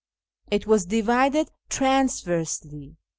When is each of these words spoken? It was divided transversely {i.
It 0.49 0.65
was 0.65 0.87
divided 0.87 1.51
transversely 1.69 2.95
{i. 2.97 2.97